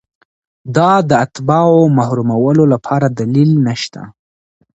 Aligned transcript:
دا 0.75 0.91
د 1.09 1.11
اتباعو 1.25 1.81
محرومولو 1.97 2.63
لپاره 2.73 3.07
دلیل 3.19 3.51
نشته. 3.67 4.01